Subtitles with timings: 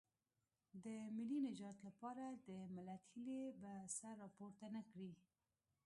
[0.83, 0.85] د
[1.17, 5.11] ملي نجات لپاره د ملت هیلې به سر راپورته نه کړي.